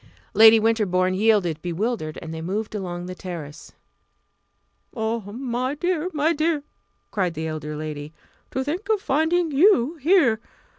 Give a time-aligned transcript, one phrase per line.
[0.33, 3.73] Lady Winterbourne yielded, bewildered, and they moved along the terrace.
[4.95, 6.63] "Oh, my dear, my dear!"
[7.11, 8.11] cried the elder lady
[8.49, 10.39] "to think of finding you here!